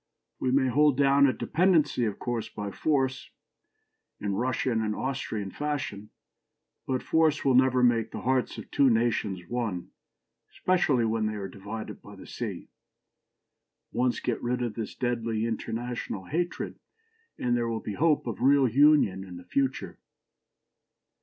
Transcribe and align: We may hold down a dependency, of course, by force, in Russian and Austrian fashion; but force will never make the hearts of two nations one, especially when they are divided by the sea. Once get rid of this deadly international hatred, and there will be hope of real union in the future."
We 0.39 0.49
may 0.49 0.67
hold 0.67 0.97
down 0.97 1.27
a 1.27 1.31
dependency, 1.31 2.05
of 2.05 2.17
course, 2.17 2.49
by 2.49 2.71
force, 2.71 3.29
in 4.19 4.33
Russian 4.33 4.81
and 4.81 4.95
Austrian 4.95 5.51
fashion; 5.51 6.09
but 6.87 7.03
force 7.03 7.45
will 7.45 7.53
never 7.53 7.83
make 7.83 8.09
the 8.09 8.21
hearts 8.21 8.57
of 8.57 8.71
two 8.71 8.89
nations 8.89 9.47
one, 9.47 9.91
especially 10.49 11.05
when 11.05 11.27
they 11.27 11.35
are 11.35 11.47
divided 11.47 12.01
by 12.01 12.15
the 12.15 12.25
sea. 12.25 12.69
Once 13.91 14.19
get 14.19 14.41
rid 14.41 14.63
of 14.63 14.73
this 14.73 14.95
deadly 14.95 15.45
international 15.45 16.25
hatred, 16.25 16.79
and 17.37 17.55
there 17.55 17.69
will 17.69 17.79
be 17.79 17.93
hope 17.93 18.25
of 18.25 18.41
real 18.41 18.67
union 18.67 19.23
in 19.23 19.37
the 19.37 19.45
future." 19.45 19.99